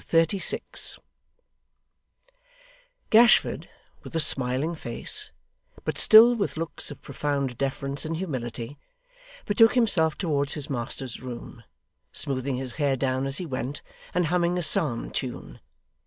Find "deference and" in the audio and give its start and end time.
7.55-8.17